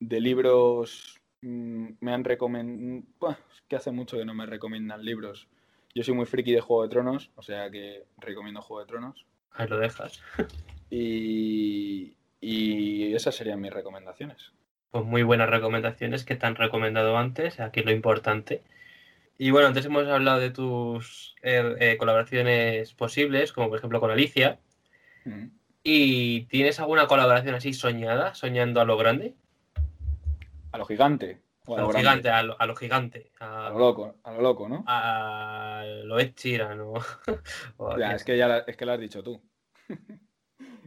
[0.00, 3.36] De libros mm, me han recomendado...
[3.68, 5.48] Que hace mucho que no me recomiendan libros.
[5.94, 9.26] Yo soy muy friki de Juego de Tronos, o sea que recomiendo Juego de Tronos.
[9.54, 10.20] Ahí lo dejas.
[10.90, 14.52] Y, y esas serían mis recomendaciones.
[14.92, 18.62] Pues muy buenas recomendaciones que te han recomendado antes, aquí lo importante.
[19.38, 24.10] Y bueno, antes hemos hablado de tus eh, eh, colaboraciones posibles, como por ejemplo con
[24.10, 24.60] Alicia.
[25.24, 25.46] Mm.
[25.82, 29.34] ¿Y tienes alguna colaboración así soñada, soñando a lo grande?
[30.70, 31.40] A lo gigante.
[31.66, 33.32] O A lo gigante, a lo, a lo gigante.
[33.40, 34.84] A A, lo loco, a lo loco, ¿no?
[34.86, 36.94] a lo Ed Sheeran o,
[38.14, 39.40] es que ya la- es que lo has dicho tú.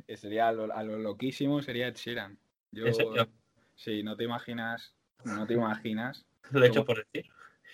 [0.08, 2.40] Eh, sería a lo, a lo loquísimo sería Ed Sheeran.
[2.72, 2.86] Yo,
[3.76, 7.30] sí, no te imaginas, no te imaginas Lo he hecho por decir.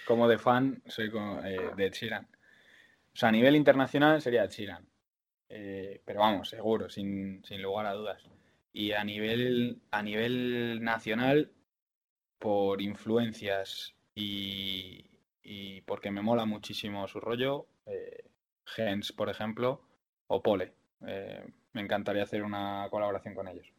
[0.08, 2.26] como de fan soy como, eh, de Ed Sheeran.
[2.26, 4.88] O sea, a nivel internacional sería Ed Sheeran.
[5.50, 8.24] Eh, pero vamos, seguro, sin, sin lugar a dudas.
[8.72, 11.52] Y a nivel, a nivel nacional,
[12.44, 15.06] por influencias y,
[15.42, 18.26] y porque me mola muchísimo su rollo, eh,
[18.66, 19.82] Gens, por ejemplo,
[20.28, 20.74] o Pole.
[21.08, 23.72] Eh, me encantaría hacer una colaboración con ellos.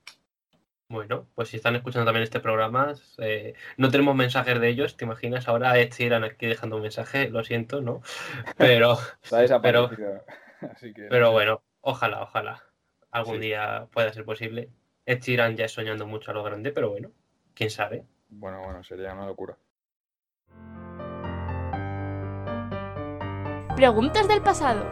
[0.89, 5.05] Bueno, pues si están escuchando también este programa, eh, no tenemos mensajes de ellos, ¿te
[5.05, 5.47] imaginas?
[5.47, 8.01] Ahora Ed Sheeran aquí dejando un mensaje, lo siento, ¿no?
[8.57, 8.97] Pero,
[9.31, 10.25] desaparecido.
[10.73, 12.65] Así que, pero bueno, ojalá, ojalá
[13.11, 13.41] algún Sí.
[13.43, 14.71] día pueda ser posible.
[15.05, 17.11] Ed Sheeran ya es soñando mucho a lo grande, pero bueno,
[17.55, 18.07] quién sabe.
[18.37, 19.57] Bueno, bueno, sería una locura.
[23.77, 24.85] Preguntas del pasado.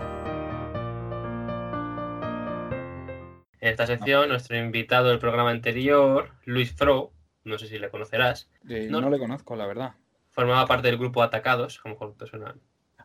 [3.60, 7.12] En esta sección, nuestro invitado del programa anterior, Luis Fro,
[7.44, 9.94] no sé si le conocerás, No- no le conozco, la verdad.
[10.30, 12.54] formaba parte del grupo Atacados, a lo mejor te suena.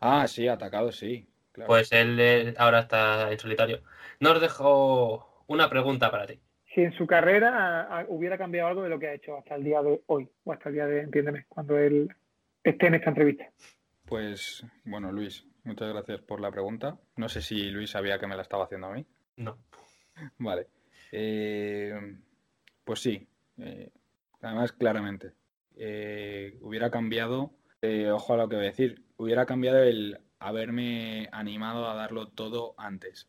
[0.01, 1.27] Ah, sí, atacado, sí.
[1.51, 1.67] Claro.
[1.67, 3.81] Pues él eh, ahora está en solitario.
[4.19, 6.39] Nos dejó una pregunta para ti.
[6.77, 9.55] Si en su carrera a- a- hubiera cambiado algo de lo que ha hecho hasta
[9.55, 12.07] el día de hoy, o hasta el día de, entiéndeme, cuando él
[12.63, 13.49] esté en esta entrevista.
[14.05, 16.99] Pues, bueno, Luis, muchas gracias por la pregunta.
[17.15, 19.03] No sé si Luis sabía que me la estaba haciendo a mí.
[19.37, 19.57] No.
[20.37, 20.67] Vale.
[21.11, 21.93] Eh,
[22.83, 23.27] pues sí.
[23.57, 23.89] eh,
[24.43, 25.31] además, claramente.
[25.77, 31.27] Eh, hubiera cambiado, eh, ojo a lo que voy a decir, hubiera cambiado el haberme
[31.31, 33.27] animado a darlo todo antes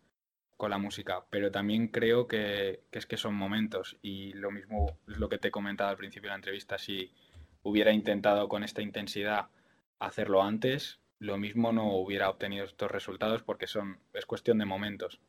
[0.59, 4.99] con la música, pero también creo que, que es que son momentos y lo mismo
[5.09, 7.15] es lo que te he comentado al principio de la entrevista, si
[7.63, 9.49] hubiera intentado con esta intensidad
[9.99, 15.21] hacerlo antes, lo mismo no hubiera obtenido estos resultados porque son, es cuestión de momentos.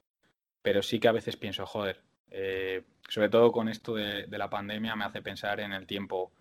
[0.61, 4.49] Pero sí que a veces pienso, joder, eh, sobre todo con esto de, de la
[4.49, 6.31] pandemia me hace pensar en el tiempo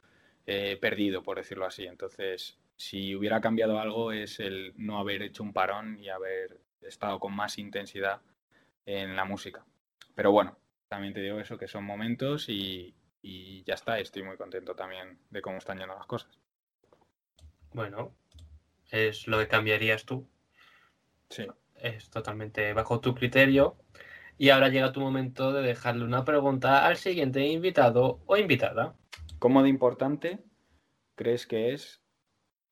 [0.46, 1.84] eh, perdido, por decirlo así.
[1.84, 7.20] Entonces, si hubiera cambiado algo es el no haber hecho un parón y haber estado
[7.20, 8.22] con más intensidad
[8.88, 9.64] en la música.
[10.14, 13.98] Pero bueno, también te digo eso, que son momentos y, y ya está.
[13.98, 16.38] Estoy muy contento también de cómo están yendo las cosas.
[17.72, 18.14] Bueno,
[18.90, 20.26] es lo que cambiarías tú.
[21.28, 21.46] Sí.
[21.76, 23.76] Es totalmente bajo tu criterio.
[24.38, 28.96] Y ahora llega tu momento de dejarle una pregunta al siguiente invitado o invitada.
[29.38, 30.38] ¿Cómo de importante
[31.14, 32.00] crees que es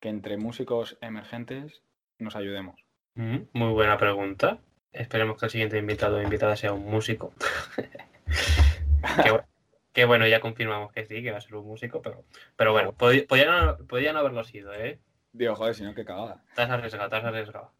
[0.01, 1.83] que entre músicos emergentes
[2.19, 2.81] nos ayudemos?
[3.15, 4.61] Mm, muy buena pregunta.
[4.97, 7.33] Esperemos que el siguiente invitado o invitada sea un músico.
[7.77, 9.45] que, bu-
[9.93, 12.25] que bueno, ya confirmamos que sí, que va a ser un músico, pero,
[12.57, 14.99] pero bueno, pod- podía no, podía no haberlo sido, ¿eh?
[15.33, 16.43] Digo, joder, si no, qué cagada.
[16.55, 17.73] Te has arriesgado, te has arriesgado.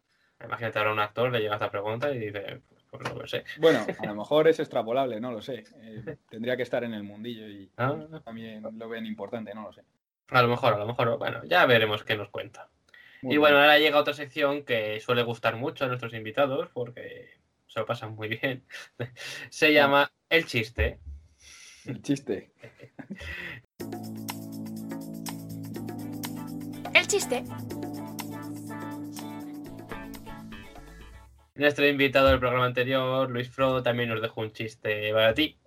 [0.43, 3.43] Imagínate ahora un actor, le llega esta pregunta y dice, pues no lo sé.
[3.59, 5.63] Bueno, a lo mejor es extrapolable, no lo sé.
[5.81, 7.95] Eh, tendría que estar en el mundillo y Ah.
[8.23, 9.81] también lo ven importante, no lo sé.
[10.29, 12.69] A lo mejor, a lo mejor, bueno, ya veremos qué nos cuenta.
[13.21, 13.41] Muy y bien.
[13.41, 17.29] bueno, ahora llega otra sección que suele gustar mucho a nuestros invitados porque
[17.67, 18.63] se lo pasan muy bien.
[19.49, 20.99] Se llama El chiste.
[21.85, 22.51] El chiste.
[26.93, 27.43] El chiste.
[31.55, 35.57] Nuestro invitado del programa anterior, Luis Frodo, también nos dejó un chiste para ti.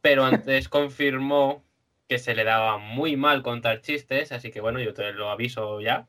[0.00, 1.64] Pero antes confirmó
[2.08, 5.80] que se le daba muy mal contar chistes, así que bueno, yo te lo aviso
[5.80, 6.08] ya,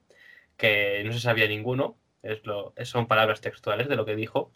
[0.62, 1.97] que no se sabía ninguno.
[2.21, 4.52] Es lo, son palabras textuales de lo que dijo.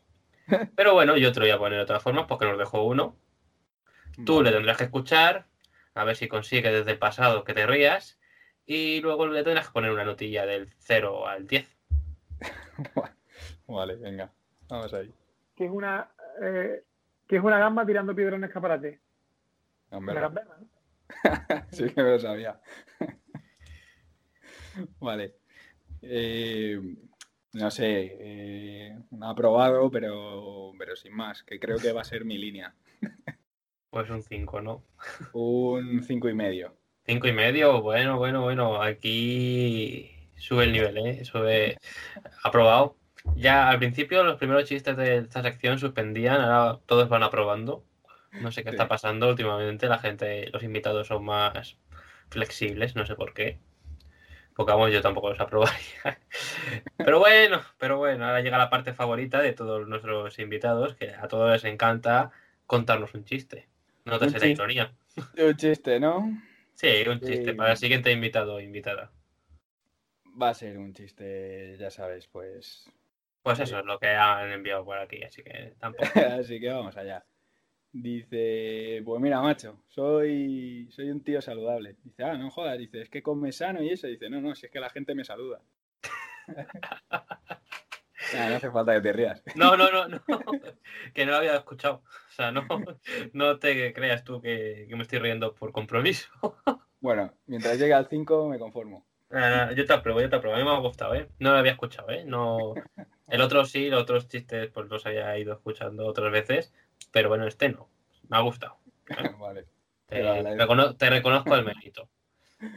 [0.76, 3.18] Pero bueno, yo te lo voy a poner de otra forma porque nos dejó uno.
[4.24, 5.48] Tú le tendrás que escuchar,
[5.96, 8.18] a ver si consigue desde el pasado que te rías,
[8.66, 11.68] y luego le tendrás que poner una notilla del 0 al 10.
[13.68, 14.32] Vale, venga.
[14.70, 15.12] Vamos ahí.
[15.56, 16.84] Que es una, eh,
[17.28, 19.02] que es una gamba tirando piedra en un escaparate.
[19.90, 20.68] Hombre, Una gambera, ¿no?
[21.72, 22.62] sí que me lo sabía.
[25.00, 25.36] vale.
[26.02, 26.80] Eh,
[27.54, 32.06] no sé, eh, no ha aprobado, pero, pero sin más, que creo que va a
[32.06, 32.74] ser mi línea.
[33.90, 34.84] Pues un 5, ¿no?
[35.32, 36.76] Un cinco y medio.
[37.06, 38.82] Cinco y medio, bueno, bueno, bueno.
[38.82, 41.24] Aquí sube el nivel, ¿eh?
[41.24, 41.78] Sube.
[42.44, 42.98] Aprobado.
[43.38, 47.86] Ya al principio los primeros chistes de esta sección suspendían, ahora todos van aprobando.
[48.42, 48.76] No sé qué Sí.
[48.76, 49.88] está pasando últimamente.
[49.88, 51.78] La gente, los invitados son más
[52.30, 53.60] flexibles, no sé por qué.
[54.56, 55.78] Porque vamos, yo tampoco los aprobaría.
[56.98, 61.28] Pero bueno, pero bueno, ahora llega la parte favorita de todos nuestros invitados, que a
[61.28, 62.32] todos les encanta
[62.66, 63.68] contarnos un chiste.
[64.06, 64.94] No te sé la ironía.
[65.38, 66.32] Un chiste, ¿no?
[66.74, 67.54] Sí, un chiste Sí.
[67.54, 69.12] para el siguiente invitado o invitada.
[70.42, 72.90] Va a ser un chiste, ya sabes, pues.
[73.44, 73.64] Pues Sí.
[73.66, 76.04] eso es lo que han enviado por aquí, así que tampoco.
[76.42, 77.24] Así que vamos allá.
[77.98, 81.96] Dice, pues mira, macho, soy, soy un tío saludable.
[82.04, 84.08] Dice, ah, no jodas, dice, es que come sano y eso.
[84.08, 85.62] Dice, no, no, si es que la gente me saluda.
[88.34, 89.44] Nah, no hace falta que te rías.
[89.56, 90.20] No, no, no, no.
[91.14, 92.02] Que no lo había escuchado.
[92.08, 92.66] O sea, no,
[93.34, 96.28] no te creas tú que, que me estoy riendo por compromiso.
[97.02, 99.06] Bueno, mientras llegue al 5 me conformo.
[99.30, 100.56] Ah, yo te apruebo, yo te apruebo.
[100.56, 101.30] A mí me ha gustado, ¿eh?
[101.38, 102.24] No lo había escuchado, ¿eh?
[102.26, 102.74] No...
[103.28, 106.74] El otro sí, los otros chistes pues los había ido escuchando otras veces,
[107.12, 107.90] pero bueno, este no.
[108.30, 108.78] Me ha gustado.
[109.40, 109.66] vale.
[110.08, 112.10] Te, recono- reconozco el mérito.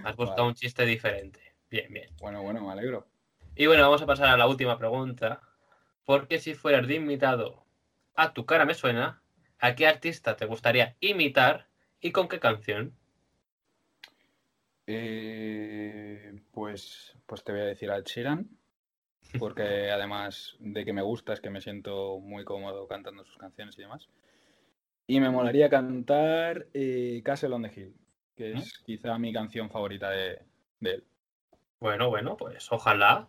[0.05, 0.49] Has buscado Vale.
[0.51, 1.55] un chiste diferente.
[1.71, 2.11] Bien, bien.
[2.21, 3.07] Bueno, bueno, me alegro.
[3.55, 5.41] Y bueno, vamos a pasar a la última pregunta.
[6.05, 7.65] Porque si fueras de invitado
[8.15, 9.23] a tu cara me suena,
[9.59, 11.69] ¿a qué artista te gustaría imitar
[12.01, 12.95] y con qué canción?
[14.87, 18.49] Eh, pues, pues te voy a decir al Sheeran,
[19.39, 23.79] porque además de que me gusta es que me siento muy cómodo cantando sus canciones
[23.79, 24.09] y demás.
[25.07, 27.95] Y me molaría cantar eh, Castle on the Hill,
[28.37, 30.43] que es quizá mi canción favorita de,
[30.81, 31.05] de él.
[31.81, 33.29] Bueno, bueno, pues ojalá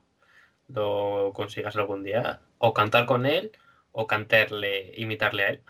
[0.68, 2.42] lo consigas algún día.
[2.58, 3.52] O cantar con él
[3.92, 5.64] o cantarle, imitarle a él.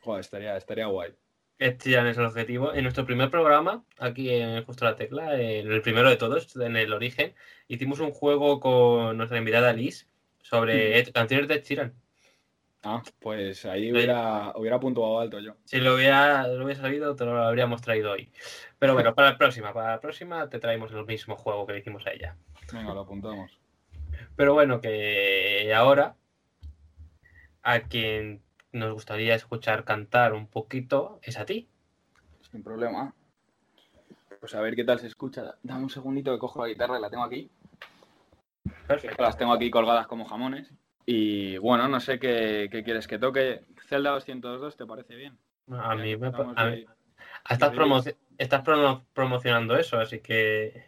[0.00, 1.14] Joder, estaría, estaría guay.
[1.62, 2.74] Este ya es el objetivo.
[2.74, 6.76] En nuestro primer programa, aquí en Justo la Tecla, en el primero de todos, en
[6.76, 7.34] el origen,
[7.68, 10.08] hicimos un juego con nuestra invitada Liz
[10.42, 11.94] sobre Ed- canciones de Sheeran.
[12.82, 15.54] Ah, pues ahí hubiera, hubiera puntuado alto yo.
[15.64, 18.32] Si lo hubiera, lo hubiera sabido, te lo habríamos traído hoy.
[18.80, 21.78] Pero bueno, para la próxima, para la próxima te traemos el mismo juego que le
[21.78, 22.36] hicimos a ella.
[22.72, 23.56] Venga, lo apuntamos.
[24.34, 26.16] Pero bueno, que ahora
[27.62, 28.42] a quien
[28.72, 31.68] nos gustaría escuchar cantar un poquito es a ti.
[32.50, 33.14] Sin problema.
[34.40, 35.54] Pues a ver qué tal se escucha.
[35.62, 37.50] Dame un segundito que cojo la guitarra, la tengo aquí.
[38.86, 39.22] Perfecto.
[39.22, 40.70] Las tengo aquí colgadas como jamones.
[41.06, 43.64] Y bueno, no sé qué, qué quieres que toque.
[43.88, 45.38] Zelda 202, ¿te parece bien?
[45.70, 46.86] A mí me pa- Estamos a de- mí-
[47.50, 50.84] estás, promo- estás promo- promocionando eso, así que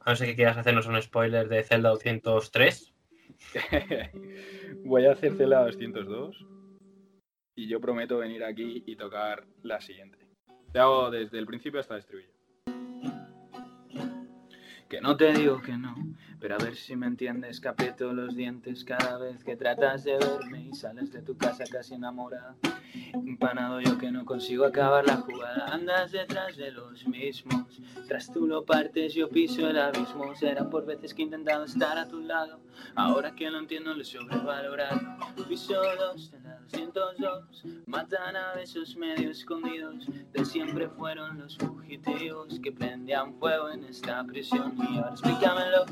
[0.00, 2.92] a no ser que quieras hacernos un spoiler de Zelda 203.
[4.84, 6.44] Voy a hacer Zelda 202
[7.56, 10.18] y yo prometo venir aquí y tocar la siguiente.
[10.72, 12.30] Te hago desde el principio hasta el estribillo.
[14.88, 15.96] Que no te digo que no,
[16.46, 20.16] pero a ver si me entiendes, que aprieto los dientes cada vez que tratas de
[20.16, 22.54] verme y sales de tu casa casi enamorada.
[23.14, 27.80] Empanado yo que no consigo acabar la jugada, andas detrás de los mismos.
[28.06, 30.36] Tras tú lo partes, yo piso el abismo.
[30.36, 32.60] Será por veces que he intentado estar a tu lado.
[32.94, 35.00] Ahora que lo entiendo, lo he sobrevalorado.
[35.48, 40.06] Piso dos de la 202, matan a besos medio escondidos.
[40.32, 44.76] De siempre fueron los fugitivos que prendían fuego en esta prisión.
[44.78, 45.86] Y ahora explícamelo,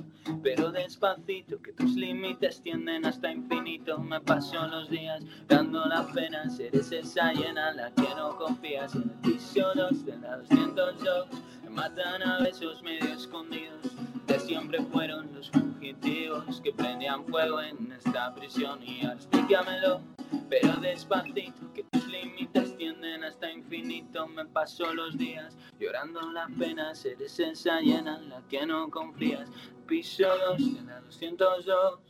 [0.45, 3.99] pero despacito, que tus límites tienden hasta infinito.
[3.99, 8.95] Me paso los días dando la pena ser esa llena en la que no confías.
[8.95, 13.95] En el piso 2 de la 202, me matan a besos medio escondidos.
[14.27, 18.83] De siempre fueron los fugitivos que prendían fuego en esta prisión.
[18.83, 20.01] Y explícamelo,
[20.49, 24.27] pero despacito, que tus límites tienden hasta infinito.
[24.29, 29.51] Me paso los días llorando la pena, seres esa llena, la que no confías.
[29.87, 32.01] Piso 2 de la 202.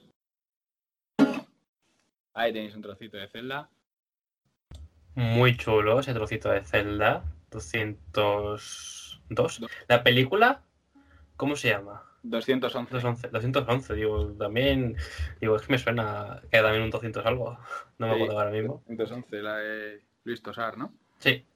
[2.34, 3.70] Ahí tenéis un trocito de celda.
[5.14, 7.24] Muy chulo ese trocito de celda.
[7.50, 9.03] 200.
[9.28, 9.60] ¿Dos?
[9.88, 10.62] ¿La película?
[11.36, 12.02] ¿Cómo se llama?
[12.22, 12.90] 211.
[12.90, 13.28] 211.
[13.28, 14.96] 211, digo, también.
[15.40, 17.58] Digo, es que me suena que también un 200 algo.
[17.98, 18.82] No me sí, acuerdo ahora mismo.
[18.86, 20.92] 211, la de Luis Tosar, ¿no?
[21.18, 21.46] Sí.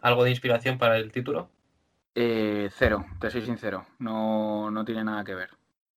[0.00, 1.50] ¿Algo de inspiración para el título?
[2.14, 3.86] Eh, cero, te soy sincero.
[3.98, 5.50] No, no tiene nada que ver.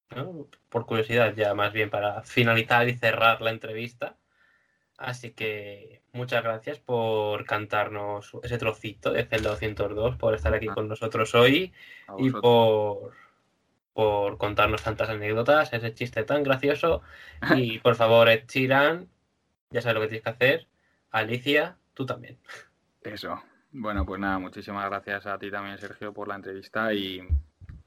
[0.10, 0.26] Ah,
[0.70, 4.18] por curiosidad, ya más bien para finalizar y cerrar la entrevista.
[4.98, 10.74] Así que muchas gracias por cantarnos ese trocito de Zelda 202, por estar aquí Ah.
[10.76, 11.74] con nosotros hoy
[12.20, 13.14] y por,
[13.94, 17.02] por contarnos tantas anécdotas, ese chiste tan gracioso.
[17.58, 19.10] Y por favor, Ed Sheeran,
[19.72, 20.68] ya sabes lo que tienes que hacer.
[21.12, 22.38] Alicia, tú también.
[23.02, 23.42] Eso.
[23.72, 27.28] Bueno, pues nada, muchísimas gracias a ti también, Sergio, por la entrevista y,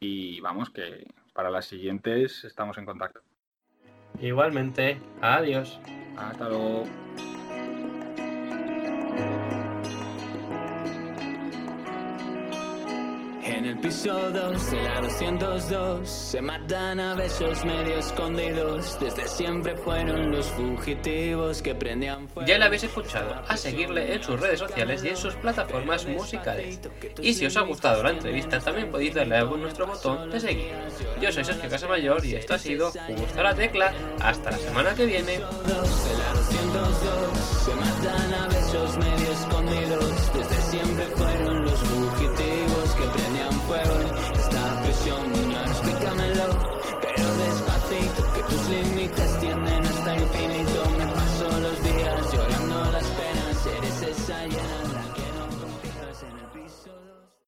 [0.00, 3.20] y vamos, que para las siguientes estamos en contacto.
[4.20, 5.78] Igualmente, adiós.
[6.16, 6.84] Hasta luego.
[13.66, 18.96] En el piso 2 de la 202 se matan a besos medio escondidos.
[19.00, 22.46] Desde siempre fueron los fugitivos que prendían fuego.
[22.46, 26.78] Ya le habéis escuchado, a seguirle en sus redes sociales y en sus plataformas musicales.
[27.20, 30.72] Y si os ha gustado la entrevista, también podéis darle a nuestro botón de seguir.
[31.20, 33.92] Yo soy Sergio Casamayor y esto ha sido Justo la Tecla.
[34.20, 35.32] Hasta la semana que viene.
[35.32, 40.15] de la 202 se matan a besos medio escondidos.